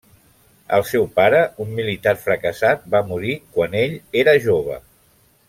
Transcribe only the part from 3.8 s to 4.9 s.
ell era jove.